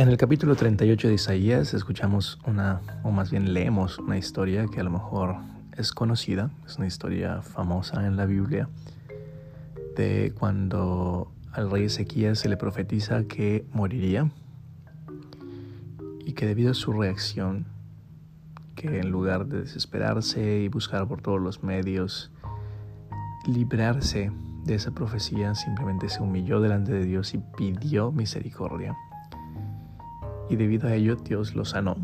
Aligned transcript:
En 0.00 0.08
el 0.08 0.16
capítulo 0.16 0.56
38 0.56 1.08
de 1.08 1.14
Isaías 1.14 1.74
escuchamos 1.74 2.38
una, 2.46 2.80
o 3.02 3.10
más 3.10 3.30
bien 3.30 3.52
leemos 3.52 3.98
una 3.98 4.16
historia 4.16 4.64
que 4.66 4.80
a 4.80 4.82
lo 4.82 4.88
mejor 4.88 5.36
es 5.76 5.92
conocida, 5.92 6.48
es 6.66 6.78
una 6.78 6.86
historia 6.86 7.42
famosa 7.42 8.06
en 8.06 8.16
la 8.16 8.24
Biblia, 8.24 8.70
de 9.98 10.32
cuando 10.38 11.30
al 11.52 11.70
rey 11.70 11.84
Ezequías 11.84 12.38
se 12.38 12.48
le 12.48 12.56
profetiza 12.56 13.24
que 13.24 13.66
moriría 13.74 14.30
y 16.24 16.32
que 16.32 16.46
debido 16.46 16.70
a 16.70 16.74
su 16.74 16.94
reacción, 16.94 17.66
que 18.76 19.00
en 19.00 19.10
lugar 19.10 19.48
de 19.48 19.60
desesperarse 19.60 20.60
y 20.60 20.68
buscar 20.68 21.06
por 21.08 21.20
todos 21.20 21.42
los 21.42 21.62
medios 21.62 22.30
librarse 23.46 24.32
de 24.64 24.76
esa 24.76 24.92
profecía, 24.92 25.54
simplemente 25.54 26.08
se 26.08 26.22
humilló 26.22 26.62
delante 26.62 26.90
de 26.90 27.04
Dios 27.04 27.34
y 27.34 27.42
pidió 27.58 28.12
misericordia 28.12 28.96
y 30.50 30.56
debido 30.56 30.88
a 30.88 30.94
ello 30.94 31.16
Dios 31.16 31.54
lo 31.54 31.64
sanó. 31.64 31.96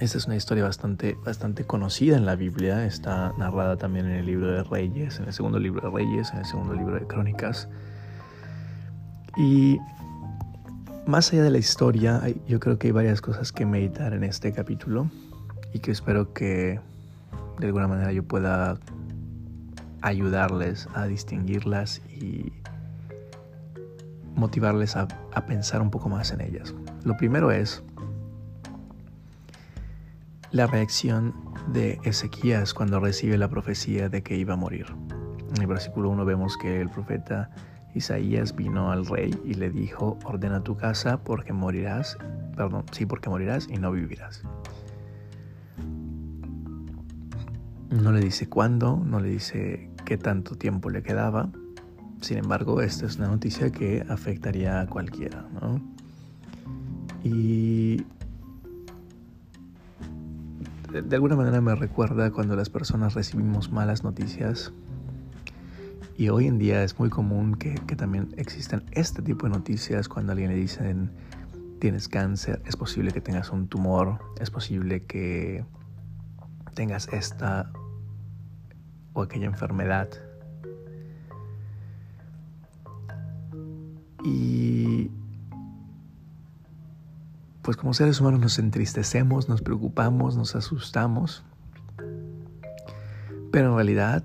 Esta 0.00 0.18
es 0.18 0.26
una 0.26 0.36
historia 0.36 0.64
bastante, 0.64 1.16
bastante 1.24 1.64
conocida 1.64 2.16
en 2.16 2.26
la 2.26 2.34
Biblia, 2.34 2.84
está 2.84 3.32
narrada 3.38 3.76
también 3.76 4.06
en 4.06 4.12
el 4.12 4.26
libro 4.26 4.50
de 4.50 4.62
Reyes, 4.64 5.18
en 5.18 5.26
el 5.26 5.32
segundo 5.32 5.58
libro 5.58 5.88
de 5.88 5.96
Reyes, 5.96 6.32
en 6.32 6.38
el 6.38 6.44
segundo 6.44 6.74
libro 6.74 6.98
de 6.98 7.06
Crónicas. 7.06 7.68
Y 9.36 9.78
más 11.06 11.32
allá 11.32 11.44
de 11.44 11.50
la 11.50 11.58
historia, 11.58 12.22
yo 12.48 12.58
creo 12.58 12.78
que 12.78 12.88
hay 12.88 12.92
varias 12.92 13.20
cosas 13.20 13.52
que 13.52 13.66
meditar 13.66 14.12
en 14.14 14.24
este 14.24 14.52
capítulo 14.52 15.10
y 15.72 15.78
que 15.78 15.92
espero 15.92 16.32
que 16.32 16.80
de 17.60 17.66
alguna 17.66 17.86
manera 17.86 18.10
yo 18.12 18.24
pueda 18.24 18.78
ayudarles 20.02 20.88
a 20.94 21.06
distinguirlas 21.06 22.02
y 22.10 22.52
motivarles 24.34 24.96
a, 24.96 25.06
a 25.32 25.46
pensar 25.46 25.80
un 25.82 25.90
poco 25.90 26.08
más 26.08 26.32
en 26.32 26.40
ellas. 26.40 26.74
Lo 27.04 27.16
primero 27.18 27.50
es 27.50 27.82
la 30.52 30.66
reacción 30.66 31.34
de 31.72 32.00
Ezequías 32.02 32.72
cuando 32.72 32.98
recibe 32.98 33.36
la 33.36 33.48
profecía 33.48 34.08
de 34.08 34.22
que 34.22 34.36
iba 34.36 34.54
a 34.54 34.56
morir. 34.56 34.86
En 35.54 35.60
el 35.60 35.66
versículo 35.66 36.08
1 36.08 36.24
vemos 36.24 36.56
que 36.56 36.80
el 36.80 36.88
profeta 36.88 37.50
Isaías 37.94 38.56
vino 38.56 38.90
al 38.90 39.04
rey 39.04 39.38
y 39.44 39.54
le 39.54 39.70
dijo, 39.70 40.18
ordena 40.24 40.64
tu 40.64 40.76
casa 40.76 41.22
porque 41.22 41.52
morirás, 41.52 42.16
perdón, 42.56 42.84
sí, 42.90 43.04
porque 43.04 43.28
morirás 43.28 43.68
y 43.68 43.76
no 43.76 43.92
vivirás. 43.92 44.42
No 47.90 48.12
le 48.12 48.20
dice 48.20 48.48
cuándo, 48.48 49.00
no 49.04 49.20
le 49.20 49.28
dice 49.28 49.90
qué 50.06 50.16
tanto 50.16 50.56
tiempo 50.56 50.88
le 50.88 51.02
quedaba. 51.02 51.50
Sin 52.22 52.38
embargo, 52.38 52.80
esta 52.80 53.04
es 53.04 53.18
una 53.18 53.28
noticia 53.28 53.70
que 53.70 54.04
afectaría 54.08 54.80
a 54.80 54.86
cualquiera, 54.86 55.46
¿no? 55.52 55.93
Y 57.24 58.04
de 61.02 61.16
alguna 61.16 61.34
manera 61.34 61.60
me 61.60 61.74
recuerda 61.74 62.30
cuando 62.30 62.54
las 62.54 62.70
personas 62.70 63.14
recibimos 63.14 63.72
malas 63.72 64.04
noticias. 64.04 64.72
Y 66.16 66.28
hoy 66.28 66.46
en 66.46 66.58
día 66.58 66.84
es 66.84 66.98
muy 66.98 67.08
común 67.08 67.56
que, 67.56 67.74
también 67.96 68.32
existan 68.36 68.84
este 68.92 69.22
tipo 69.22 69.46
de 69.46 69.54
noticias 69.54 70.08
cuando 70.08 70.32
alguien 70.32 70.50
le 70.50 70.56
dicen 70.56 71.10
tienes 71.80 72.08
cáncer, 72.08 72.62
es 72.64 72.76
posible 72.76 73.10
que 73.10 73.20
tengas 73.20 73.50
un 73.50 73.68
tumor, 73.68 74.18
es 74.40 74.50
posible 74.50 75.04
que 75.04 75.64
tengas 76.74 77.08
esta 77.12 77.70
o 79.12 79.22
aquella 79.22 79.46
enfermedad. 79.46 80.08
Y 84.24 84.83
pues 87.64 87.78
como 87.78 87.94
seres 87.94 88.20
humanos 88.20 88.40
nos 88.40 88.58
entristecemos, 88.58 89.48
nos 89.48 89.62
preocupamos, 89.62 90.36
nos 90.36 90.54
asustamos, 90.54 91.42
pero 93.50 93.70
en 93.70 93.74
realidad 93.74 94.22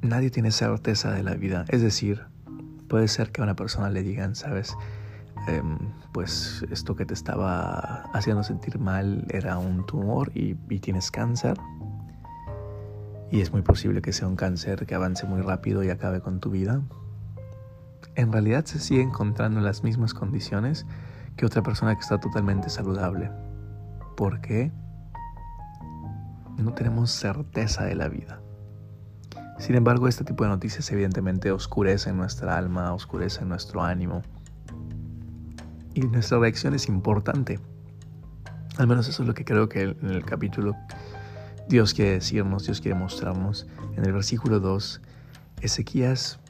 nadie 0.00 0.30
tiene 0.30 0.52
certeza 0.52 1.12
de 1.12 1.22
la 1.22 1.34
vida. 1.34 1.66
Es 1.68 1.82
decir, 1.82 2.22
puede 2.88 3.08
ser 3.08 3.30
que 3.30 3.42
a 3.42 3.44
una 3.44 3.56
persona 3.56 3.90
le 3.90 4.02
digan, 4.02 4.34
sabes, 4.34 4.74
em, 5.48 5.76
pues 6.12 6.64
esto 6.70 6.96
que 6.96 7.04
te 7.04 7.12
estaba 7.12 8.04
haciendo 8.14 8.42
sentir 8.44 8.78
mal 8.78 9.26
era 9.28 9.58
un 9.58 9.84
tumor 9.84 10.32
y, 10.34 10.56
y 10.70 10.78
tienes 10.78 11.10
cáncer. 11.10 11.58
Y 13.30 13.42
es 13.42 13.52
muy 13.52 13.60
posible 13.60 14.00
que 14.00 14.14
sea 14.14 14.28
un 14.28 14.36
cáncer 14.36 14.86
que 14.86 14.94
avance 14.94 15.26
muy 15.26 15.42
rápido 15.42 15.84
y 15.84 15.90
acabe 15.90 16.22
con 16.22 16.40
tu 16.40 16.48
vida 16.48 16.80
en 18.14 18.32
realidad 18.32 18.64
se 18.64 18.78
sigue 18.78 19.02
encontrando 19.02 19.58
en 19.58 19.64
las 19.64 19.84
mismas 19.84 20.14
condiciones 20.14 20.86
que 21.36 21.46
otra 21.46 21.62
persona 21.62 21.94
que 21.94 22.00
está 22.00 22.18
totalmente 22.18 22.68
saludable. 22.68 23.30
¿Por 24.16 24.40
qué? 24.40 24.72
No 26.56 26.74
tenemos 26.74 27.10
certeza 27.10 27.84
de 27.84 27.94
la 27.94 28.08
vida. 28.08 28.40
Sin 29.58 29.74
embargo, 29.74 30.08
este 30.08 30.24
tipo 30.24 30.44
de 30.44 30.50
noticias 30.50 30.90
evidentemente 30.90 31.52
oscurecen 31.52 32.16
nuestra 32.16 32.56
alma, 32.56 32.92
oscurecen 32.92 33.48
nuestro 33.48 33.82
ánimo. 33.82 34.22
Y 35.94 36.00
nuestra 36.02 36.38
reacción 36.38 36.74
es 36.74 36.88
importante. 36.88 37.60
Al 38.76 38.86
menos 38.86 39.08
eso 39.08 39.22
es 39.22 39.28
lo 39.28 39.34
que 39.34 39.44
creo 39.44 39.68
que 39.68 39.82
en 39.82 40.10
el 40.10 40.24
capítulo 40.24 40.76
Dios 41.68 41.92
quiere 41.92 42.12
decirnos, 42.12 42.64
Dios 42.64 42.80
quiere 42.80 42.98
mostrarnos. 42.98 43.66
En 43.96 44.04
el 44.04 44.12
versículo 44.12 44.58
2, 44.60 45.00
Ezequías 45.60 46.40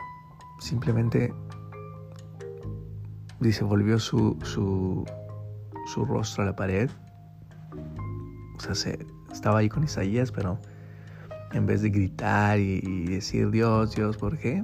simplemente 0.58 1.32
Dice, 3.40 3.62
volvió 3.62 4.00
su, 4.00 4.36
su, 4.42 5.04
su 5.86 6.04
rostro 6.04 6.42
a 6.42 6.46
la 6.46 6.56
pared. 6.56 6.90
O 8.56 8.60
sea, 8.60 8.74
se, 8.74 9.06
estaba 9.32 9.60
ahí 9.60 9.68
con 9.68 9.84
Isaías, 9.84 10.32
pero 10.32 10.58
en 11.52 11.64
vez 11.64 11.82
de 11.82 11.90
gritar 11.90 12.58
y, 12.58 13.04
decir 13.04 13.50
Dios, 13.50 13.94
Dios, 13.94 14.16
¿por 14.16 14.38
qué? 14.38 14.62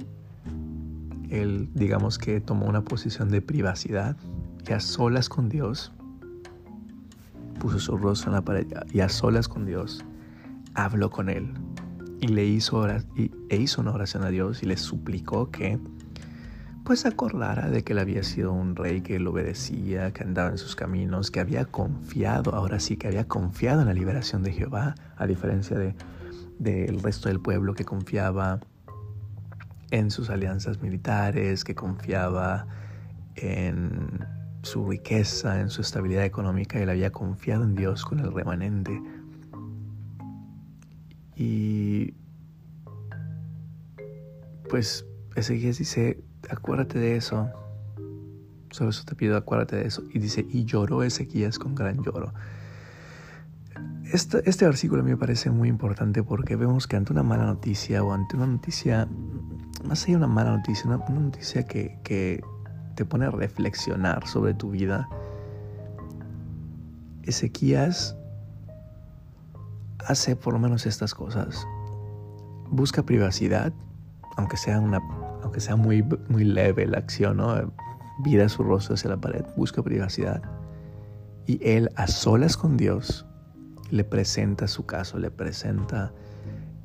Él, 1.29 1.69
digamos 1.73 2.17
que 2.17 2.41
tomó 2.41 2.65
una 2.65 2.83
posición 2.83 3.29
de 3.29 3.41
privacidad 3.41 4.17
y 4.67 4.73
a 4.73 4.81
solas 4.81 5.29
con 5.29 5.47
Dios, 5.47 5.93
puso 7.59 7.79
su 7.79 7.97
rostro 7.97 8.31
en 8.31 8.35
la 8.35 8.41
pared 8.41 8.67
y 8.91 8.99
a 8.99 9.07
solas 9.07 9.47
con 9.47 9.65
Dios 9.65 10.03
habló 10.73 11.09
con 11.09 11.29
él 11.29 11.53
y 12.21 12.27
le 12.27 12.45
hizo, 12.45 12.87
y, 13.15 13.31
e 13.49 13.57
hizo 13.57 13.81
una 13.81 13.91
oración 13.91 14.23
a 14.23 14.29
Dios 14.29 14.63
y 14.63 14.65
le 14.65 14.77
suplicó 14.77 15.51
que 15.51 15.79
pues 16.83 17.07
acordara 17.07 17.69
de 17.69 17.83
que 17.83 17.93
él 17.93 17.99
había 17.99 18.21
sido 18.21 18.53
un 18.53 18.75
rey 18.75 19.01
que 19.01 19.19
lo 19.19 19.31
obedecía, 19.31 20.13
que 20.13 20.23
andaba 20.23 20.49
en 20.49 20.59
sus 20.59 20.75
caminos, 20.75 21.31
que 21.31 21.39
había 21.39 21.65
confiado, 21.65 22.53
ahora 22.53 22.79
sí, 22.79 22.95
que 22.95 23.07
había 23.07 23.27
confiado 23.27 23.81
en 23.81 23.87
la 23.87 23.93
liberación 23.93 24.43
de 24.43 24.51
Jehová, 24.51 24.93
a 25.17 25.25
diferencia 25.25 25.77
del 25.79 25.95
de, 26.59 26.95
resto 27.01 27.27
del 27.27 27.39
pueblo 27.39 27.73
que 27.73 27.85
confiaba 27.85 28.59
en 29.89 30.11
sus 30.11 30.29
alianzas 30.29 30.79
militares, 30.79 31.63
que 31.63 31.73
confiaba 31.73 32.67
en 33.35 34.23
su 34.61 34.87
riqueza, 34.87 35.61
en 35.61 35.69
su 35.69 35.81
estabilidad 35.81 36.23
económica, 36.25 36.79
él 36.79 36.89
había 36.89 37.11
confiado 37.11 37.63
en 37.63 37.75
Dios 37.75 38.05
con 38.05 38.19
el 38.19 38.31
remanente. 38.31 39.01
Y 41.35 42.13
pues 44.69 45.05
Ezequiel 45.35 45.75
dice, 45.75 46.23
acuérdate 46.49 46.99
de 46.99 47.17
eso. 47.17 47.49
Solo 48.71 48.89
eso 48.89 49.03
te 49.05 49.15
pido, 49.15 49.37
acuérdate 49.37 49.77
de 49.77 49.87
eso. 49.87 50.03
Y 50.13 50.19
dice, 50.19 50.45
y 50.49 50.65
lloró 50.65 51.03
Ezequías 51.03 51.59
con 51.59 51.75
gran 51.75 52.03
lloro. 52.03 52.33
Este, 54.11 54.47
este 54.49 54.65
versículo 54.65 55.01
a 55.01 55.03
mí 55.03 55.11
me 55.11 55.17
parece 55.17 55.49
muy 55.49 55.67
importante 55.67 56.23
porque 56.23 56.55
vemos 56.55 56.87
que 56.87 56.95
ante 56.95 57.11
una 57.11 57.23
mala 57.23 57.45
noticia 57.45 58.03
o 58.03 58.13
ante 58.13 58.37
una 58.37 58.47
noticia, 58.47 59.07
más 59.83 60.03
allá 60.03 60.11
de 60.11 60.17
una 60.17 60.27
mala 60.27 60.57
noticia, 60.57 60.85
una, 60.85 60.97
noticia 60.97 61.63
que, 61.65 61.99
que 62.03 62.43
te 62.95 63.03
pone 63.03 63.25
a 63.25 63.31
reflexionar 63.31 64.27
sobre 64.27 64.53
tu 64.53 64.71
vida, 64.71 65.09
Ezequías 67.23 68.15
hace 70.07 70.35
por 70.35 70.53
lo 70.53 70.59
menos 70.59 70.85
estas 70.85 71.13
cosas. 71.13 71.65
Busca 72.69 73.03
privacidad, 73.03 73.73
aunque 74.37 74.57
sea 74.57 74.79
una 74.79 75.01
aunque 75.43 75.59
sea 75.59 75.75
muy, 75.75 76.03
muy 76.27 76.43
leve 76.43 76.87
la 76.87 76.97
acción, 76.97 77.37
¿no? 77.37 77.71
vira 78.17 78.49
su 78.49 78.63
rostro 78.63 78.95
hacia 78.95 79.11
la 79.11 79.17
pared, 79.17 79.45
busca 79.55 79.83
privacidad. 79.83 80.41
Y 81.45 81.59
él, 81.61 81.91
a 81.95 82.07
solas 82.07 82.57
con 82.57 82.77
Dios, 82.77 83.27
le 83.91 84.03
presenta 84.03 84.67
su 84.67 84.87
caso, 84.87 85.19
le 85.19 85.29
presenta 85.29 86.11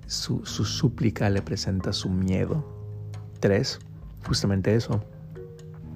su, 0.07 0.45
su 0.45 0.67
súplica, 0.67 1.31
le 1.31 1.41
presenta 1.41 1.95
su 1.95 2.11
miedo. 2.11 2.65
Tres, 3.41 3.79
justamente 4.27 4.75
eso. 4.75 5.03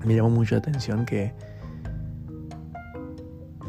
Me 0.07 0.15
llamó 0.15 0.31
mucho 0.31 0.57
atención 0.57 1.05
que 1.05 1.35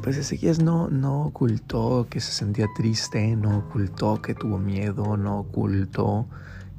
pues 0.06 0.18
Ezequiel 0.18 0.64
no, 0.64 0.88
no 0.88 1.24
ocultó 1.24 2.06
que 2.08 2.20
se 2.22 2.32
sentía 2.32 2.68
triste, 2.76 3.36
no 3.36 3.58
ocultó 3.58 4.22
que 4.22 4.36
tuvo 4.36 4.60
miedo, 4.60 5.18
no 5.18 5.40
ocultó 5.40 6.28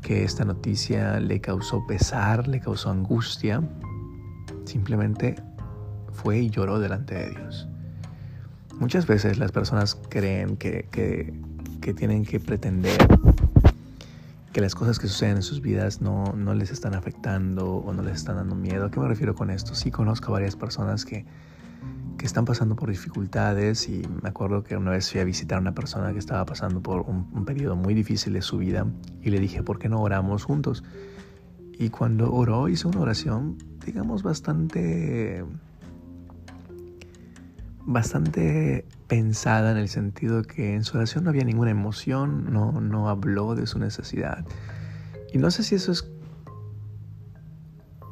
que 0.00 0.22
esta 0.22 0.44
noticia 0.44 1.18
le 1.18 1.40
causó 1.40 1.84
pesar, 1.88 2.46
le 2.46 2.60
causó 2.60 2.90
angustia. 2.90 3.68
simplemente 4.64 5.34
fue 6.12 6.38
y 6.38 6.50
lloró 6.50 6.78
delante 6.78 7.16
de 7.16 7.30
Dios. 7.30 7.66
Muchas 8.78 9.08
veces 9.08 9.38
las 9.38 9.50
personas 9.50 9.98
creen 10.08 10.56
que, 10.56 10.86
que, 10.92 11.94
tienen 11.94 12.24
que 12.24 12.38
pretender 12.38 12.96
que 14.52 14.60
las 14.60 14.76
cosas 14.76 15.00
que 15.00 15.08
suceden 15.08 15.38
en 15.38 15.42
sus 15.42 15.60
vidas 15.60 16.00
no, 16.00 16.32
no, 16.36 16.54
les 16.54 16.70
están 16.70 16.94
afectando 16.94 17.74
o 17.74 17.92
no 17.92 18.02
les 18.02 18.18
están 18.18 18.36
dando 18.36 18.54
miedo. 18.54 18.84
¿A 18.84 18.90
qué 18.92 19.00
me 19.00 19.08
refiero 19.08 19.34
con 19.34 19.50
esto? 19.50 19.74
Sí 19.74 19.90
conozco 19.90 20.28
a 20.28 20.34
varias 20.34 20.54
personas 20.54 21.04
que, 21.04 21.26
están 22.26 22.44
pasando 22.44 22.76
por 22.76 22.90
dificultades 22.90 23.88
y 23.88 24.02
me 24.22 24.28
acuerdo 24.28 24.62
que 24.62 24.76
una 24.76 24.90
vez 24.90 25.10
fui 25.10 25.20
a 25.20 25.24
visitar 25.24 25.58
a 25.58 25.60
una 25.60 25.74
persona 25.74 26.12
que 26.12 26.18
estaba 26.18 26.44
pasando 26.44 26.82
por 26.82 27.00
un, 27.00 27.30
un 27.32 27.44
periodo 27.44 27.76
muy 27.76 27.94
difícil 27.94 28.32
de 28.32 28.42
su 28.42 28.58
vida 28.58 28.86
y 29.22 29.30
le 29.30 29.40
dije, 29.40 29.62
¿por 29.62 29.78
qué 29.78 29.88
no 29.88 30.00
oramos 30.00 30.44
juntos? 30.44 30.84
Y 31.78 31.90
cuando 31.90 32.32
oró 32.32 32.68
hizo 32.68 32.88
una 32.88 33.00
oración, 33.00 33.58
digamos, 33.84 34.22
bastante 34.22 35.44
bastante 37.86 38.84
pensada 39.06 39.70
en 39.70 39.76
el 39.76 39.88
sentido 39.88 40.42
que 40.42 40.74
en 40.74 40.82
su 40.82 40.96
oración 40.96 41.24
no 41.24 41.30
había 41.30 41.44
ninguna 41.44 41.70
emoción, 41.70 42.52
no, 42.52 42.80
no 42.80 43.08
habló 43.08 43.54
de 43.54 43.66
su 43.66 43.78
necesidad. 43.78 44.44
Y 45.32 45.38
no 45.38 45.50
sé 45.50 45.62
si 45.62 45.76
eso 45.76 45.92
es 45.92 46.02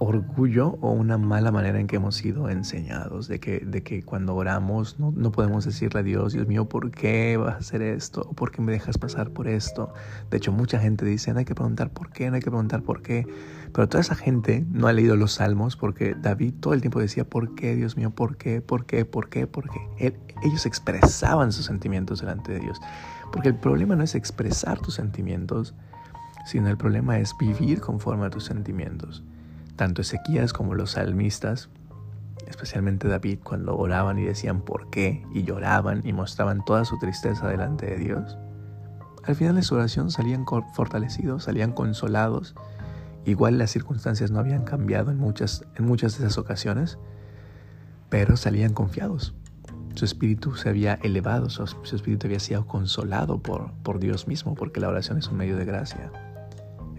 orgullo 0.05 0.79
o 0.81 0.93
una 0.93 1.19
mala 1.19 1.51
manera 1.51 1.81
en 1.81 1.87
que 1.87 1.97
hemos 1.97 2.17
sido 2.17 2.49
enseñados, 2.49 3.29
de 3.29 3.41
que, 3.41 3.61
de 3.61 3.83
que 3.83 4.03
cuando 4.03 4.35
oramos 4.35 4.99
no, 4.99 5.13
no, 5.17 5.33
podemos 5.33 5.65
decirle 5.65 6.01
a 6.01 6.03
Dios, 6.03 6.33
Dios 6.33 6.47
mío, 6.47 6.69
¿por 6.69 6.91
qué 6.91 7.37
vas 7.37 7.55
a 7.55 7.59
hacer 7.59 7.83
esto? 7.83 8.23
¿O 8.29 8.33
por 8.35 8.51
qué 8.51 8.63
me 8.63 8.73
dejas 8.73 8.99
pasar 8.99 9.31
por 9.31 9.49
esto? 9.49 9.93
De 10.31 10.37
hecho, 10.37 10.53
mucha 10.53 10.79
gente 10.79 11.05
dice, 11.05 11.33
no 11.33 11.39
hay 11.39 11.45
que 11.45 11.55
preguntar 11.55 11.91
por 11.91 12.11
qué, 12.11 12.29
no 12.29 12.37
hay 12.37 12.43
que 12.43 12.51
preguntar 12.51 12.83
por 12.83 13.03
qué. 13.03 13.27
Pero 13.73 13.89
toda 13.89 14.03
esa 14.03 14.15
gente 14.15 14.65
no 14.71 14.87
ha 14.87 14.93
leído 14.93 15.17
los 15.17 15.33
salmos 15.33 15.77
porque 15.77 16.15
David 16.15 16.55
todo 16.61 16.75
el 16.75 16.81
tiempo 16.81 17.01
decía, 17.01 17.25
¿por 17.25 17.55
qué, 17.55 17.75
Dios 17.75 17.97
mío? 17.97 18.11
¿Por 18.11 18.37
qué? 18.37 18.61
¿Por 18.61 18.87
qué? 18.87 19.05
¿Por 19.05 19.29
qué? 19.29 19.47
¿Por 19.47 19.69
qué? 19.69 20.15
ellos 20.45 20.67
expresaban 20.67 21.53
sus 21.53 21.65
sentimientos 21.65 22.21
delante 22.21 22.53
de 22.53 22.61
Dios. 22.61 22.81
Porque 23.33 23.49
el 23.49 23.57
problema 23.57 23.97
no 23.97 24.05
es 24.05 24.15
expresar 24.15 24.79
tus 24.79 24.95
sentimientos, 24.95 25.75
sino 26.45 26.69
el 26.69 26.77
problema 26.77 27.19
es 27.19 27.37
vivir 27.39 27.81
conforme 27.81 28.27
a 28.27 28.31
tus 28.31 28.45
sentimientos. 28.45 29.25
Tanto 29.77 30.03
Ezequías 30.03 30.53
como 30.53 30.75
los 30.75 30.93
salmistas, 30.93 31.69
especialmente 32.47 33.09
David, 33.09 33.39
cuando 33.43 33.77
oraban 33.77 34.19
y 34.19 34.25
decían 34.25 34.61
por 34.63 34.91
qué 34.91 35.27
y 35.33 35.43
lloraban 35.43 36.03
y 36.05 36.13
mostraban 36.13 36.65
toda 36.65 36.85
su 36.85 36.99
tristeza 36.99 37.49
delante 37.49 37.87
de 37.87 37.97
Dios, 37.97 38.39
al 39.27 39.35
final 39.35 39.55
de 39.55 39.63
su 39.63 39.75
oración 39.75 40.11
salían 40.11 40.45
fortalecidos, 40.75 41.45
salían 41.45 41.73
consolados. 41.73 42.55
Igual 43.25 43.57
las 43.57 43.71
circunstancias 43.71 44.31
no 44.31 44.39
habían 44.39 44.65
cambiado 44.65 45.11
en 45.11 45.19
muchas, 45.19 45.65
en 45.77 45.87
muchas 45.87 46.19
de 46.19 46.27
esas 46.27 46.37
ocasiones, 46.37 46.99
pero 48.11 48.37
salían 48.37 48.75
confiados. 48.75 49.35
Su 49.95 50.05
espíritu 50.05 50.57
se 50.57 50.69
había 50.69 50.95
elevado, 50.95 51.49
su, 51.49 51.63
espíritu 51.95 52.27
había 52.27 52.41
sido 52.41 52.67
consolado 52.67 53.41
por, 53.41 53.73
por 53.83 53.99
Dios 53.99 54.29
mismo, 54.29 54.55
porque 54.55 54.81
la 54.81 54.89
oración 54.89 55.19
es 55.19 55.29
un 55.29 55.39
medio 55.39 55.57
de 55.57 55.65
gracia. 55.65 56.13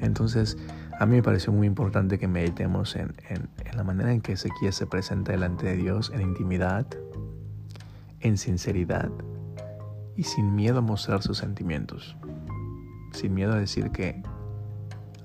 Entonces, 0.02 0.58
a 0.98 1.06
mí 1.06 1.18
me 1.18 1.24
pareció 1.24 1.52
muy 1.52 1.68
importante 1.68 2.18
que 2.18 2.28
meditemos 2.28 2.96
en, 2.96 3.14
la 3.74 3.84
manera 3.84 4.14
en 4.14 4.22
que 4.22 4.34
Ezequiel 4.34 4.72
se 4.72 4.88
presenta 4.88 5.34
delante 5.34 5.66
de 5.66 5.76
Dios 5.76 6.12
en 6.14 6.22
intimidad, 6.22 6.88
en 8.22 8.38
sinceridad 8.38 9.10
y 10.16 10.24
sin 10.24 10.56
miedo 10.56 10.78
a 10.78 10.82
mostrar 10.82 11.22
sus 11.22 11.38
sentimientos. 11.38 12.16
Sin 13.12 13.34
miedo 13.34 13.54
a 13.54 13.58
decir 13.58 13.92
que, 13.92 14.24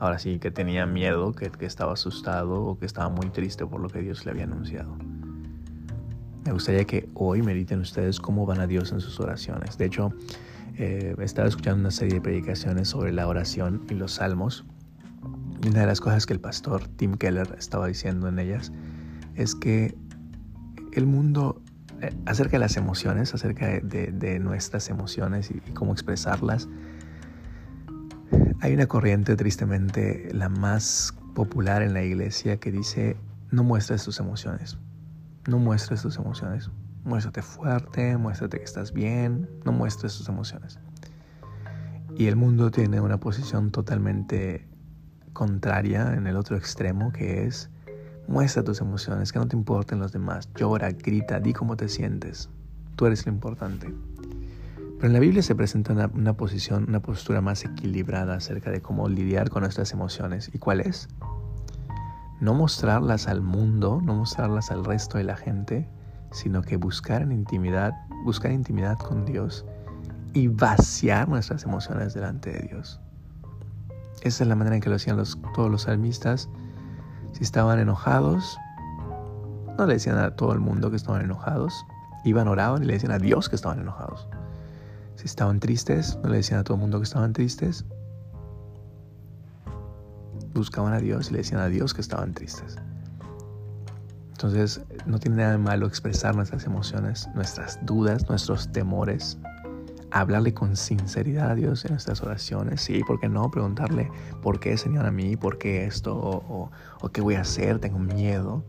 ahora 0.01 0.19
sí, 0.19 0.41
que 0.41 0.51
tenía 0.51 0.87
miedo, 0.87 1.33
que, 1.33 1.51
estaba 1.61 1.93
asustado 1.93 2.65
o 2.65 2.79
que 2.79 2.87
estaba 2.87 3.09
muy 3.09 3.31
triste 3.31 3.65
por 3.65 3.81
lo 3.81 3.89
que 3.89 4.01
Dios 4.01 4.25
le 4.25 4.33
había 4.33 4.45
anunciado. 4.45 4.97
Me 6.45 6.53
gustaría 6.53 6.85
que 6.85 7.09
hoy 7.15 7.43
mediten 7.43 7.81
ustedes 7.81 8.19
cómo 8.19 8.45
van 8.45 8.61
a 8.61 8.67
Dios 8.67 8.91
en 8.91 9.01
sus 9.01 9.21
oraciones. 9.21 9.79
De 9.79 9.85
hecho, 9.85 10.13
eh, 10.77 11.15
estaba 11.21 11.47
escuchando 11.47 11.81
una 11.81 11.91
serie 11.93 12.15
de 12.15 12.21
predicaciones 12.21 12.89
sobre 12.89 13.13
la 13.13 13.29
oración 13.29 13.85
y 13.89 13.95
los 13.95 14.15
salmos 14.15 14.65
una 15.69 15.81
de 15.81 15.87
las 15.87 16.01
cosas 16.01 16.27
que 16.27 16.33
el 16.33 16.41
pastor 16.41 16.89
Tim 16.89 17.15
Keller 17.17 17.55
estaba 17.59 17.87
diciendo 17.87 18.29
en 18.29 18.39
ellas 18.39 18.73
es 19.35 19.55
que 19.55 19.97
el 20.93 21.07
mundo, 21.07 21.63
eh, 22.01 22.15
acerca 22.27 22.53
de 22.53 22.61
las 22.61 22.77
emociones, 22.77 23.35
acerca 23.35 23.67
de, 23.67 24.39
nuestras 24.41 24.89
emociones 24.89 25.51
y, 25.51 25.61
cómo 25.73 25.93
expresarlas, 25.93 26.69
hay 28.61 28.75
una 28.75 28.87
corriente 28.87 29.37
tristemente 29.37 30.29
la 30.33 30.49
más 30.49 31.15
popular 31.35 31.83
en 31.83 31.95
la 31.95 32.03
iglesia 32.03 32.59
que 32.59 32.71
dice 32.71 33.17
no 33.51 33.65
muestres 33.65 34.05
tus 34.05 34.19
emociones, 34.21 34.79
no 35.49 35.59
muestres 35.59 36.03
tus 36.03 36.17
emociones, 36.17 36.71
muéstrate 37.05 37.43
fuerte, 37.43 38.17
muéstrate 38.17 38.59
que 38.59 38.65
estás 38.65 38.93
bien, 38.93 39.49
no 39.65 39.73
muestres 39.73 40.17
tus 40.17 40.29
emociones. 40.29 40.79
Y 42.17 42.27
el 42.27 42.37
mundo 42.37 42.71
tiene 42.71 43.01
una 43.01 43.19
posición 43.19 43.71
totalmente 43.71 44.70
contraria 45.33 46.15
en 46.15 46.27
el 46.27 46.37
otro 46.37 46.57
extremo 46.57 47.13
que 47.13 47.47
es 47.47 47.71
muestra 48.31 48.63
tus 48.63 48.81
emociones, 48.81 49.33
que 49.33 49.39
no 49.41 49.49
te 49.49 49.57
importen 49.57 49.99
los 49.99 50.13
demás, 50.13 50.49
llora, 50.55 50.91
grita, 50.93 51.41
di 51.41 51.53
cómo 51.53 51.77
te 51.77 51.89
sientes, 51.89 52.49
tú 52.95 53.07
eres 53.07 53.27
lo 53.27 53.33
importante. 53.33 53.93
Pero 55.01 55.09
en 55.09 55.13
la 55.15 55.19
Biblia 55.19 55.43
se 55.43 55.55
presenta 55.55 56.11
una, 56.13 56.35
posición, 56.35 56.85
una 56.87 57.01
postura 57.01 57.41
más 57.41 57.65
equilibrada 57.65 58.35
acerca 58.35 58.71
de 58.71 58.83
cómo 58.83 59.09
lidiar 59.09 59.49
con 59.49 59.63
nuestras 59.63 59.93
emociones. 59.93 60.51
¿Y 60.53 60.59
cuál 60.59 60.81
es? 60.81 61.09
No 62.41 62.53
mostrarlas 62.55 63.27
al 63.27 63.41
mundo, 63.41 64.01
no 64.05 64.15
mostrarlas 64.15 64.71
al 64.71 64.85
resto 64.85 65.17
de 65.17 65.25
la 65.25 65.37
gente, 65.37 65.89
sino 66.33 66.63
que 66.63 66.77
buscar 66.77 67.23
en 67.23 67.33
intimidad, 67.33 67.95
buscar 68.25 68.53
intimidad 68.53 68.99
con 68.99 69.25
Dios 69.25 69.65
y 70.35 70.49
vaciar 70.49 71.29
nuestras 71.29 71.65
emociones 71.65 72.15
delante 72.15 72.53
de 72.53 72.69
Dios. 72.69 73.01
Esa 74.23 74.45
es 74.45 74.49
la 74.49 74.55
manera 74.55 74.77
en 74.77 74.83
que 74.83 74.91
lo 74.91 74.97
hacían 74.97 75.17
los, 75.17 75.39
todos 75.55 75.71
los 75.71 75.83
salmistas. 75.83 76.49
Si 77.33 77.43
estaban 77.43 77.79
enojados, 77.79 78.59
no 79.79 79.87
le 79.87 79.95
decían 79.95 80.19
a 80.19 80.37
todo 80.37 80.53
el 80.53 80.61
mundo 80.61 80.91
que 80.91 80.97
estaban 80.97 81.23
enojados. 81.23 81.87
Iban, 82.25 82.49
oraban 82.49 82.83
y 82.83 82.87
le 82.87 82.95
decían 82.95 83.13
a 83.13 83.19
Dios 83.19 83.49
que 83.49 83.57
estaban 83.57 83.81
enojados. 83.81 84.29
Si 85.17 85.27
estaban 85.27 85.61
tristes, 85.61 86.19
no 86.23 86.29
le 86.29 86.39
decían 86.39 86.61
a 86.61 86.65
todo 86.65 86.75
el 86.75 86.81
mundo 86.81 86.99
que 86.99 87.05
estaban 87.05 87.33
tristes. 87.33 87.85
Buscaban 90.53 90.93
a 90.93 90.99
Dios 90.99 91.31
y 91.31 91.33
le 91.33 91.39
decían 91.39 91.61
a 91.61 91.67
Dios 91.67 91.95
que 91.95 92.01
estaban 92.01 92.35
tristes. 92.35 92.77
Entonces, 94.33 94.81
no 95.07 95.19
tiene 95.19 95.37
nada 95.37 95.53
de 95.53 95.59
malo 95.59 95.87
expresar 95.87 96.35
nuestras 96.35 96.65
emociones, 96.65 97.29
nuestras 97.35 97.79
dudas, 97.85 98.29
nuestros 98.29 98.73
temores, 98.73 99.39
hablarle 100.11 100.55
con 100.55 100.77
sinceridad 100.77 101.51
a 101.51 101.55
Dios 101.55 101.85
en 101.85 101.93
nuestras 101.93 102.23
oraciones. 102.23 102.81
Sí, 102.81 103.03
¿por 103.05 103.21
qué 103.21 103.29
no? 103.29 103.51
Preguntarle, 103.51 104.11
¿por 104.43 104.61
qué, 104.61 104.77
Señor, 104.77 105.07
a 105.07 105.11
mí? 105.11 105.37
¿Por 105.37 105.59
qué 105.59 105.85
esto? 105.85 106.17
O, 106.17 106.71
qué 107.13 107.21
voy 107.21 107.35
a 107.35 107.43
hacer? 107.43 107.79
Tengo 107.79 107.99
miedo. 107.99 108.65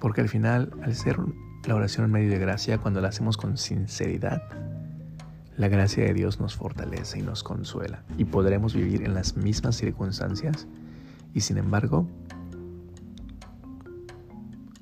Porque 0.00 0.20
al 0.20 0.28
final, 0.28 0.72
al 0.82 0.94
ser 0.94 1.18
la 1.66 1.74
oración 1.74 2.06
en 2.06 2.12
medio 2.12 2.30
de 2.30 2.38
gracia, 2.38 2.78
cuando 2.78 3.00
la 3.00 3.08
hacemos 3.08 3.36
con 3.36 3.56
sinceridad, 3.56 4.42
la 5.56 5.68
gracia 5.68 6.04
de 6.04 6.14
Dios 6.14 6.40
nos 6.40 6.54
fortalece 6.54 7.18
y 7.18 7.22
nos 7.22 7.42
consuela. 7.42 8.02
Y 8.16 8.24
podremos 8.24 8.74
vivir 8.74 9.02
en 9.02 9.14
las 9.14 9.36
mismas 9.36 9.76
circunstancias. 9.76 10.66
Y 11.34 11.40
sin 11.40 11.58
embargo, 11.58 12.06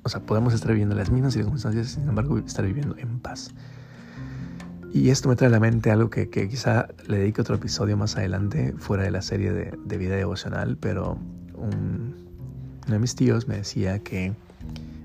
o 0.03 0.09
sea, 0.09 0.21
podemos 0.21 0.53
estar 0.53 0.69
viviendo 0.69 0.93
en 0.93 0.99
las 0.99 1.11
mismas 1.11 1.33
circunstancias 1.33 1.87
sin 1.87 2.07
embargo 2.07 2.37
estar 2.37 2.65
viviendo 2.65 2.95
en 2.97 3.19
paz. 3.19 3.53
Y 4.97 5.11
esto 5.11 5.29
me 5.29 5.35
trae 5.35 5.49
a 5.49 5.51
la 5.51 5.59
mente 5.59 5.91
algo 5.91 6.09
que, 6.09 6.27
quizá 6.27 6.87
le 7.07 7.19
dedique 7.19 7.39
otro 7.39 7.53
episodio 7.53 7.95
más 7.95 8.17
adelante, 8.17 8.73
fuera 8.79 9.03
de 9.03 9.11
la 9.11 9.21
serie 9.21 9.51
de, 9.51 9.97
vida 9.99 10.15
devocional, 10.15 10.75
pero 10.75 11.19
un, 11.53 12.15
uno 12.83 12.93
de 12.93 12.97
mis 12.97 13.13
tíos 13.13 13.47
me 13.47 13.57
decía 13.57 13.99
que 13.99 14.33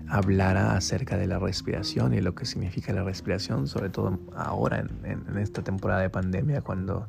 hablara 0.08 0.76
acerca 0.76 1.18
de 1.18 1.26
la 1.26 1.38
respiración 1.38 2.14
y 2.14 2.22
lo 2.22 2.34
que 2.34 2.46
significa 2.46 2.94
la 2.94 3.02
respiración, 3.02 3.68
sobre 3.68 3.90
todo 3.90 4.18
ahora 4.34 4.78
en, 5.04 5.36
esta 5.36 5.62
temporada 5.62 6.00
de 6.00 6.08
pandemia, 6.08 6.62
cuando 6.62 7.06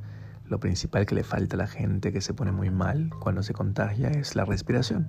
lo 0.50 0.60
principal 0.60 1.06
que 1.06 1.16
le 1.16 1.24
falta 1.24 1.56
a 1.56 1.60
la 1.60 1.68
gente 1.68 2.12
que 2.12 2.20
se 2.20 2.34
pone 2.34 2.52
muy 2.52 2.70
mal 2.70 3.12
cuando 3.22 3.44
se 3.44 3.54
contagia 3.54 4.10
es 4.10 4.36
la 4.36 4.44
respiración. 4.44 5.08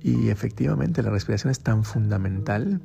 Y 0.00 0.28
efectivamente 0.28 1.02
la 1.02 1.10
respiración 1.10 1.50
es 1.50 1.58
tan 1.58 1.82
fundamental 1.82 2.80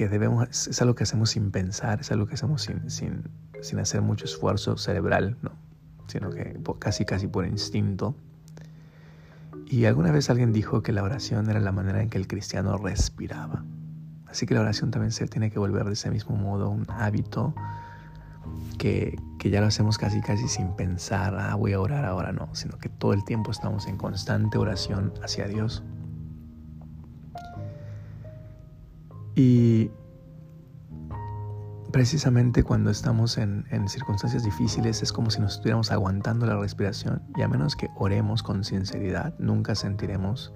que 0.00 0.08
debemos, 0.08 0.66
es 0.66 0.80
algo 0.80 0.94
que 0.94 1.02
hacemos 1.02 1.28
sin 1.28 1.50
pensar, 1.50 2.00
es 2.00 2.10
algo 2.10 2.26
que 2.26 2.32
hacemos 2.32 2.62
sin, 2.62 2.88
sin, 2.88 3.24
sin 3.60 3.78
hacer 3.80 4.00
mucho 4.00 4.24
esfuerzo 4.24 4.78
cerebral, 4.78 5.36
¿no? 5.42 5.52
sino 6.06 6.30
que 6.30 6.58
casi 6.78 7.04
casi 7.04 7.26
por 7.26 7.44
instinto. 7.44 8.14
Y 9.66 9.84
alguna 9.84 10.10
vez 10.10 10.30
alguien 10.30 10.54
dijo 10.54 10.82
que 10.82 10.92
la 10.92 11.02
oración 11.02 11.50
era 11.50 11.60
la 11.60 11.70
manera 11.70 12.00
en 12.00 12.08
que 12.08 12.16
el 12.16 12.26
cristiano 12.26 12.78
respiraba. 12.78 13.62
Así 14.26 14.46
que 14.46 14.54
la 14.54 14.62
oración 14.62 14.90
también 14.90 15.12
se 15.12 15.26
tiene 15.26 15.50
que 15.50 15.58
volver 15.58 15.84
de 15.84 15.92
ese 15.92 16.10
mismo 16.10 16.34
modo 16.34 16.70
un 16.70 16.86
hábito 16.88 17.54
que, 18.78 19.18
que, 19.38 19.50
ya 19.50 19.60
lo 19.60 19.66
hacemos 19.66 19.98
casi 19.98 20.22
casi 20.22 20.48
sin 20.48 20.74
pensar, 20.76 21.36
ah, 21.38 21.54
voy 21.56 21.74
a 21.74 21.80
orar 21.80 22.06
ahora, 22.06 22.32
no, 22.32 22.48
sino 22.54 22.78
que 22.78 22.88
todo 22.88 23.12
el 23.12 23.22
tiempo 23.26 23.50
estamos 23.50 23.86
en 23.86 23.98
constante 23.98 24.56
oración 24.56 25.12
hacia 25.22 25.46
Dios. 25.46 25.82
Y 29.42 29.90
precisamente 31.92 32.62
cuando 32.62 32.90
estamos 32.90 33.38
en, 33.38 33.64
circunstancias 33.88 34.44
difíciles 34.44 35.02
es 35.02 35.14
como 35.14 35.30
si 35.30 35.40
nos 35.40 35.54
estuviéramos 35.54 35.90
aguantando 35.90 36.44
la 36.44 36.58
respiración 36.58 37.22
y 37.34 37.40
a 37.40 37.48
menos 37.48 37.74
que 37.74 37.88
oremos 37.96 38.42
con 38.42 38.64
sinceridad, 38.64 39.34
nunca 39.38 39.74
sentiremos 39.74 40.52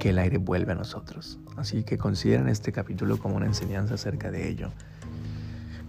que 0.00 0.10
el 0.10 0.18
aire 0.18 0.38
vuelve 0.38 0.72
a 0.72 0.74
nosotros. 0.74 1.38
Así 1.56 1.84
que 1.84 1.96
consideren 1.96 2.48
este 2.48 2.72
capítulo 2.72 3.20
como 3.20 3.36
una 3.36 3.46
enseñanza 3.46 3.94
acerca 3.94 4.32
de 4.32 4.48
ello. 4.48 4.72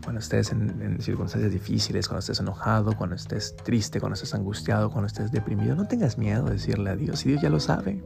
Cuando 0.03 0.19
estés 0.19 0.51
en, 0.51 1.01
circunstancias 1.01 1.51
difíciles, 1.51 2.07
cuando 2.07 2.19
estés 2.19 2.39
enojado, 2.41 2.95
cuando 2.95 3.15
estés 3.15 3.55
triste, 3.55 4.00
cuando 4.00 4.13
estés 4.13 4.36
angustiado, 4.36 4.91
cuando 4.91 5.07
estés 5.07 5.31
deprimido, 5.31 5.74
no 5.74 5.88
tengas 5.88 6.19
miedo 6.19 6.45
de 6.45 6.51
decirle 6.51 6.91
a 6.91 6.95
Dios. 6.95 7.25
Y 7.25 7.29
Dios 7.29 7.41
ya 7.41 7.50
lo 7.50 7.60
sabe. 7.60 8.03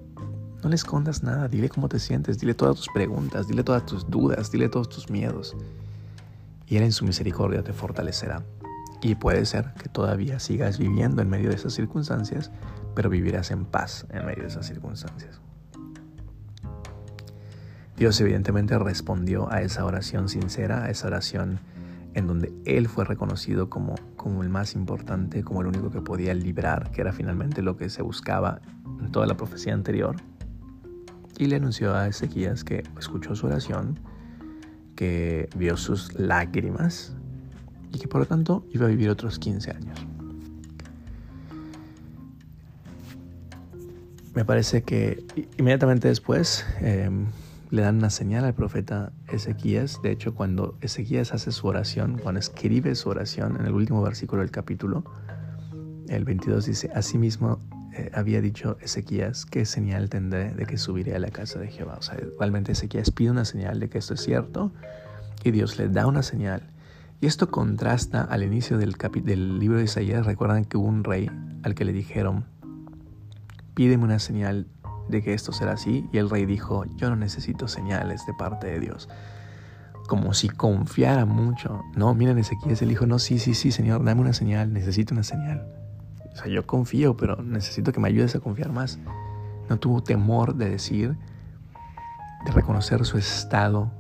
No 0.63 0.69
le 0.69 0.75
escondas 0.75 1.23
nada. 1.23 1.47
Dile 1.47 1.69
cómo 1.69 1.89
te 1.89 1.99
sientes. 1.99 2.39
Dile 2.39 2.53
todas 2.53 2.75
tus 2.75 2.89
preguntas. 2.89 3.47
Dile 3.47 3.63
todas 3.63 3.85
tus 3.85 4.09
dudas. 4.09 4.51
Dile 4.51 4.69
todos 4.69 4.89
tus 4.89 5.09
miedos 5.09 5.55
y 6.69 6.77
Él 6.77 6.83
en 6.83 6.91
su 6.91 7.03
misericordia 7.03 7.63
te 7.63 7.73
fortalecerá. 7.73 8.43
Y 9.01 9.15
puede 9.15 9.45
ser 9.45 9.73
que 9.73 9.89
todavía 9.89 10.39
sigas 10.39 10.77
viviendo 10.77 11.21
en 11.21 11.29
medio 11.29 11.49
de 11.49 11.55
esas 11.55 11.73
circunstancias, 11.73 12.51
pero 12.95 13.09
vivirás 13.09 13.51
en 13.51 13.65
paz 13.65 14.05
en 14.11 14.25
medio 14.25 14.43
de 14.43 14.49
esas 14.49 14.67
circunstancias. 14.67 15.41
Dios 17.97 18.19
evidentemente 18.21 18.77
respondió 18.77 19.51
a 19.51 19.61
esa 19.61 19.83
oración 19.83 20.29
sincera, 20.29 20.85
a 20.85 20.89
esa 20.89 21.07
oración 21.07 21.59
en 22.13 22.27
donde 22.27 22.53
Él 22.65 22.87
fue 22.87 23.03
reconocido 23.03 23.69
como, 23.69 23.95
como 24.15 24.43
el 24.43 24.49
más 24.49 24.73
importante, 24.75 25.43
como 25.43 25.61
el 25.61 25.67
único 25.67 25.89
que 25.89 26.01
podía 26.01 26.33
librar, 26.33 26.91
que 26.91 27.01
era 27.01 27.13
finalmente 27.13 27.61
lo 27.61 27.77
que 27.77 27.89
se 27.89 28.01
buscaba 28.01 28.61
en 28.99 29.11
toda 29.11 29.25
la 29.25 29.35
profecía 29.35 29.73
anterior. 29.73 30.15
Y 31.39 31.47
le 31.47 31.55
anunció 31.55 31.95
a 31.95 32.07
Ezequías 32.07 32.63
que 32.63 32.83
escuchó 32.99 33.33
su 33.33 33.47
oración, 33.47 33.97
que 34.95 35.49
vio 35.55 35.77
sus 35.77 36.13
lágrimas 36.19 37.15
y 37.93 37.97
que 37.97 38.07
por 38.07 38.19
lo 38.19 38.27
tanto 38.27 38.67
iba 38.71 38.85
a 38.85 38.89
vivir 38.89 39.09
otros 39.09 39.39
15 39.39 39.71
años. 39.71 40.05
Me 44.35 44.45
parece 44.45 44.83
que 44.83 45.23
inmediatamente 45.57 46.07
después 46.09 46.65
em, 46.81 47.27
le 47.71 47.81
dan 47.83 47.97
una 47.97 48.09
señal 48.09 48.45
al 48.45 48.53
profeta 48.53 49.11
Ezequías. 49.27 50.01
De 50.01 50.11
hecho, 50.11 50.35
cuando 50.35 50.77
Ezequías 50.81 51.33
hace 51.33 51.51
su 51.51 51.67
oración, 51.67 52.19
cuando 52.21 52.39
escribe 52.39 52.95
su 52.95 53.09
oración 53.09 53.57
en 53.59 53.65
el 53.65 53.73
último 53.73 54.01
versículo 54.01 54.41
del 54.41 54.51
capítulo, 54.51 55.03
el 56.09 56.25
22 56.25 56.65
dice, 56.65 56.91
asimismo 56.93 57.59
eh, 57.93 58.11
había 58.13 58.41
dicho 58.41 58.77
Ezequías, 58.81 59.45
¿qué 59.45 59.65
señal 59.65 60.09
tendré 60.09 60.51
de 60.51 60.65
que 60.65 60.77
subiré 60.77 61.15
a 61.15 61.19
la 61.19 61.29
casa 61.29 61.59
de 61.59 61.67
Jehová? 61.67 61.97
O 61.99 62.01
sea, 62.01 62.17
igualmente 62.21 62.71
Ezequías 62.71 63.11
pide 63.11 63.31
una 63.31 63.45
señal 63.45 63.79
de 63.79 63.89
que 63.89 63.97
esto 63.97 64.13
es 64.13 64.21
cierto 64.21 64.71
y 65.43 65.51
Dios 65.51 65.77
le 65.77 65.89
da 65.89 66.07
una 66.07 66.23
señal. 66.23 66.63
Y 67.21 67.27
esto 67.27 67.51
contrasta 67.51 68.21
al 68.21 68.43
inicio 68.43 68.77
del, 68.77 68.95
libro 69.59 69.77
de 69.77 69.83
Isaías. 69.83 70.25
Recuerdan 70.25 70.65
que 70.65 70.77
hubo 70.77 70.87
un 70.87 71.03
rey 71.03 71.29
al 71.63 71.75
que 71.75 71.83
le 71.83 71.91
dijeron, 71.91 72.45
pídeme 73.73 74.05
una 74.05 74.19
señal 74.19 74.67
de 75.09 75.21
que 75.21 75.33
esto 75.33 75.51
será 75.51 75.73
así. 75.73 76.07
Y 76.13 76.17
el 76.17 76.29
rey 76.29 76.45
dijo, 76.45 76.85
yo 76.95 77.09
no 77.09 77.17
necesito 77.17 77.67
señales 77.67 78.25
de 78.25 78.33
parte 78.33 78.67
de 78.67 78.79
Dios. 78.79 79.09
Como 80.07 80.33
si 80.33 80.47
confiara 80.47 81.25
mucho. 81.25 81.81
No, 81.95 82.13
miren 82.13 82.37
Ezequías, 82.37 82.81
él 82.81 82.89
dijo, 82.89 83.05
no, 83.05 83.19
sí, 83.19 83.37
sí, 83.37 83.53
sí, 83.53 83.71
Señor, 83.71 84.03
dame 84.03 84.21
una 84.21 84.33
señal, 84.33 84.71
necesito 84.73 85.13
una 85.13 85.23
señal. 85.23 85.78
Sea, 86.39 86.51
yo 86.51 86.65
confío, 86.65 87.17
pero 87.17 87.41
necesito 87.41 87.91
que 87.91 87.99
me 87.99 88.07
ayudes 88.07 88.35
a 88.35 88.39
confiar 88.39 88.71
más. 88.71 88.97
No 89.69 89.77
tuvo 89.77 90.01
temor 90.01 90.55
de 90.55 90.69
decir, 90.69 91.17
de 92.45 92.51
reconocer 92.51 93.05
su 93.05 93.17
estado, 93.17 93.91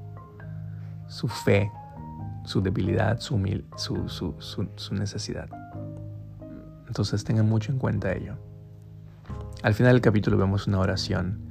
su 1.07 1.27
fe, 1.27 1.69
su 2.45 2.61
debilidad, 2.61 3.19
su, 3.19 3.37
su, 3.75 4.35
su, 4.39 4.93
necesidad. 4.95 5.49
Entonces 6.87 7.23
tengan 7.23 7.47
mucho 7.47 7.71
en 7.73 7.77
cuenta 7.77 8.13
ello. 8.13 8.35
Al 9.61 9.73
final 9.73 9.93
del 9.93 10.01
capítulo 10.01 10.37
vemos 10.37 10.65
una 10.65 10.79
oración 10.79 11.41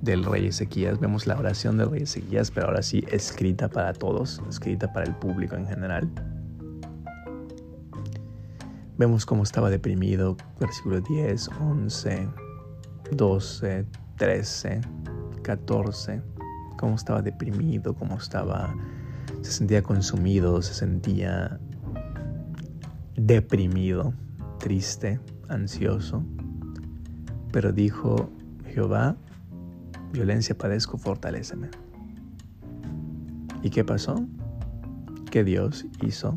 del 0.00 0.24
rey 0.24 0.46
Ezequías, 0.46 1.00
vemos 1.00 1.26
la 1.26 1.36
oración 1.36 1.76
del 1.78 1.90
rey 1.90 2.02
Ezequías, 2.04 2.52
pero 2.52 2.68
ahora 2.68 2.82
sí 2.82 3.04
escrita 3.10 3.68
para 3.68 3.92
todos, 3.92 4.40
escrita 4.48 4.92
para 4.92 5.06
el 5.06 5.14
público 5.16 5.56
en 5.56 5.66
general. 5.66 6.08
Vemos 8.98 9.24
cómo 9.24 9.44
estaba 9.44 9.70
deprimido, 9.70 10.36
versículo 10.58 11.00
10, 11.00 11.50
11, 11.60 12.28
12, 13.12 13.86
13, 14.16 14.80
14, 15.42 16.20
cómo 16.76 16.96
estaba 16.96 17.22
deprimido, 17.22 17.94
cómo 17.94 18.16
estaba, 18.16 18.74
se 19.42 19.52
sentía 19.52 19.84
consumido, 19.84 20.60
se 20.62 20.74
sentía 20.74 21.60
deprimido, 23.14 24.14
triste, 24.58 25.20
ansioso. 25.48 26.24
Pero 27.52 27.70
dijo, 27.70 28.30
Jehová, 28.66 29.14
violencia 30.12 30.58
padezco, 30.58 30.98
fortaléceme. 30.98 31.68
¿Y 33.62 33.70
qué 33.70 33.84
pasó? 33.84 34.26
Que 35.30 35.44
Dios 35.44 35.86
hizo 36.04 36.36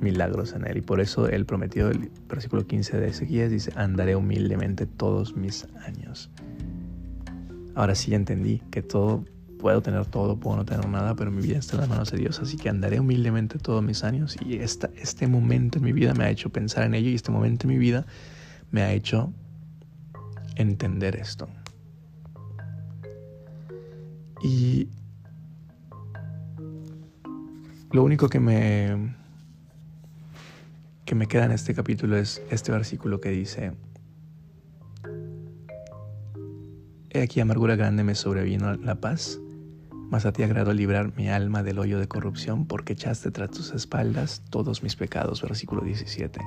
milagros 0.00 0.52
en 0.52 0.66
él. 0.66 0.78
Y 0.78 0.80
por 0.80 1.00
eso 1.00 1.28
él 1.28 1.46
prometió, 1.46 1.88
el 1.88 2.10
versículo 2.28 2.66
15 2.66 2.98
de 2.98 3.08
Ezequiel 3.08 3.50
dice, 3.50 3.72
andaré 3.76 4.16
humildemente 4.16 4.86
todos 4.86 5.36
mis 5.36 5.66
años. 5.84 6.30
Ahora 7.74 7.94
sí 7.94 8.14
entendí 8.14 8.60
que 8.70 8.82
todo, 8.82 9.24
puedo 9.58 9.82
tener 9.82 10.06
todo, 10.06 10.36
puedo 10.36 10.56
no 10.56 10.64
tener 10.64 10.88
nada, 10.88 11.14
pero 11.14 11.30
mi 11.30 11.42
vida 11.42 11.58
está 11.58 11.74
en 11.76 11.80
las 11.80 11.88
manos 11.88 12.10
de 12.10 12.18
Dios. 12.18 12.40
Así 12.40 12.56
que 12.56 12.68
andaré 12.68 13.00
humildemente 13.00 13.58
todos 13.58 13.82
mis 13.82 14.04
años. 14.04 14.36
Y 14.44 14.56
esta, 14.56 14.90
este 14.96 15.26
momento 15.26 15.78
en 15.78 15.84
mi 15.84 15.92
vida 15.92 16.14
me 16.14 16.24
ha 16.24 16.30
hecho 16.30 16.50
pensar 16.50 16.84
en 16.84 16.94
ello 16.94 17.10
y 17.10 17.14
este 17.14 17.30
momento 17.30 17.66
en 17.66 17.74
mi 17.74 17.78
vida 17.78 18.06
me 18.70 18.82
ha 18.82 18.92
hecho 18.92 19.32
entender 20.56 21.16
esto. 21.16 21.48
Y 24.42 24.88
lo 27.90 28.04
único 28.04 28.28
que 28.28 28.40
me 28.40 29.16
que 31.08 31.14
me 31.14 31.26
queda 31.26 31.46
en 31.46 31.52
este 31.52 31.74
capítulo 31.74 32.18
es 32.18 32.42
este 32.50 32.70
versículo 32.70 33.18
que 33.18 33.30
dice, 33.30 33.72
He 37.08 37.22
aquí 37.22 37.40
amargura 37.40 37.76
grande 37.76 38.04
me 38.04 38.14
sobrevino 38.14 38.74
la 38.74 38.96
paz, 38.96 39.40
mas 40.10 40.26
a 40.26 40.34
ti 40.34 40.42
agrado 40.42 40.74
librar 40.74 41.16
mi 41.16 41.30
alma 41.30 41.62
del 41.62 41.78
hoyo 41.78 41.98
de 41.98 42.06
corrupción, 42.08 42.66
porque 42.66 42.92
echaste 42.92 43.30
tras 43.30 43.50
tus 43.50 43.72
espaldas 43.72 44.42
todos 44.50 44.82
mis 44.82 44.96
pecados, 44.96 45.40
versículo 45.40 45.80
17. 45.80 46.40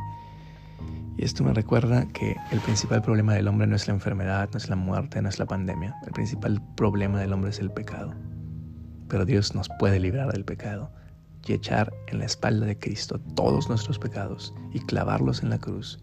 Y 1.18 1.26
esto 1.26 1.44
me 1.44 1.56
recuerda 1.56 2.08
que 2.10 2.36
el 2.52 2.60
principal 2.60 3.02
problema 3.02 3.34
del 3.34 3.48
hombre 3.48 3.66
no 3.66 3.76
es 3.76 3.88
la 3.88 3.96
enfermedad, 3.96 4.48
no 4.54 4.60
es 4.60 4.70
la 4.70 4.76
muerte, 4.76 5.24
no 5.24 5.30
es 5.30 5.40
la 5.40 5.48
pandemia. 5.48 5.96
El 6.06 6.12
principal 6.12 6.62
problema 6.76 7.20
del 7.20 7.34
hombre 7.34 7.50
es 7.50 7.58
el 7.58 7.72
pecado. 7.72 8.14
Pero 9.08 9.26
Dios 9.26 9.56
nos 9.56 9.70
puede 9.80 10.00
librar 10.00 10.32
del 10.32 10.46
pecado 10.46 10.92
y 11.48 11.54
echar 11.54 11.94
en 12.08 12.20
la 12.20 12.26
espalda 12.26 12.66
de 12.66 12.78
Cristo 12.78 13.20
todos 13.36 13.68
nuestros 13.70 14.00
pecados 14.00 14.54
y 14.72 14.80
clavarlos 14.80 15.44
en 15.44 15.50
la 15.50 15.60
cruz 15.60 16.00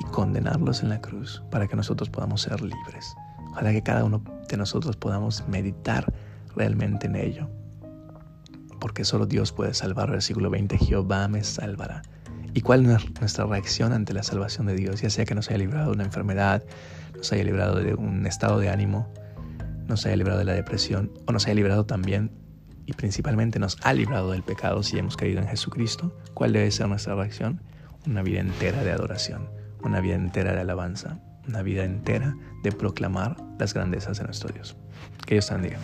y 0.00 0.04
condenarlos 0.06 0.82
en 0.82 0.90
la 0.90 1.00
cruz 1.00 1.42
para 1.50 1.66
que 1.66 1.76
nosotros 1.76 2.10
podamos 2.10 2.42
ser 2.42 2.60
libres. 2.60 3.14
Ojalá 3.50 3.72
que 3.72 3.82
cada 3.82 4.04
uno 4.04 4.22
de 4.48 4.56
nosotros 4.56 4.96
podamos 4.96 5.46
meditar 5.48 6.12
realmente 6.56 7.06
en 7.06 7.16
ello. 7.16 7.48
Porque 8.80 9.04
solo 9.04 9.26
Dios 9.26 9.52
puede 9.52 9.72
salvar. 9.74 10.10
Versículo 10.10 10.50
20, 10.50 10.76
Jehová 10.78 11.28
me 11.28 11.42
salvará. 11.44 12.02
¿Y 12.52 12.60
cuál 12.60 12.84
es 12.84 13.20
nuestra 13.20 13.46
reacción 13.46 13.92
ante 13.92 14.12
la 14.12 14.22
salvación 14.22 14.66
de 14.66 14.74
Dios? 14.74 15.00
Ya 15.00 15.10
sea 15.10 15.24
que 15.24 15.34
nos 15.34 15.48
haya 15.48 15.58
librado 15.58 15.86
de 15.86 15.92
una 15.92 16.04
enfermedad, 16.04 16.62
nos 17.16 17.32
haya 17.32 17.44
librado 17.44 17.76
de 17.76 17.94
un 17.94 18.26
estado 18.26 18.58
de 18.58 18.68
ánimo, 18.68 19.08
nos 19.88 20.04
haya 20.06 20.16
librado 20.16 20.38
de 20.38 20.44
la 20.44 20.52
depresión 20.52 21.12
o 21.26 21.32
nos 21.32 21.46
haya 21.46 21.54
librado 21.54 21.86
también 21.86 22.30
y 22.86 22.92
principalmente 22.92 23.58
nos 23.58 23.76
ha 23.82 23.92
librado 23.92 24.32
del 24.32 24.42
pecado 24.42 24.82
si 24.82 24.98
hemos 24.98 25.16
creído 25.16 25.40
en 25.40 25.48
Jesucristo, 25.48 26.16
¿cuál 26.34 26.52
debe 26.52 26.70
ser 26.70 26.88
nuestra 26.88 27.14
reacción? 27.14 27.60
Una 28.06 28.22
vida 28.22 28.40
entera 28.40 28.82
de 28.84 28.92
adoración, 28.92 29.48
una 29.82 30.00
vida 30.00 30.14
entera 30.14 30.52
de 30.52 30.60
alabanza, 30.60 31.18
una 31.48 31.62
vida 31.62 31.84
entera 31.84 32.36
de 32.62 32.72
proclamar 32.72 33.36
las 33.58 33.74
grandezas 33.74 34.18
de 34.18 34.24
nuestro 34.24 34.52
Dios. 34.52 34.76
Que 35.26 35.34
Dios 35.34 35.46
te 35.46 35.54
bendiga. 35.54 35.78